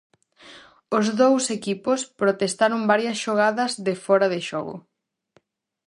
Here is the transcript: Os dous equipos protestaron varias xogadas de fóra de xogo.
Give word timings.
Os 0.97 1.05
dous 1.21 1.43
equipos 1.57 1.99
protestaron 2.21 2.81
varias 2.91 3.17
xogadas 3.25 3.71
de 3.85 3.93
fóra 4.05 4.27
de 4.33 4.41
xogo. 4.49 4.75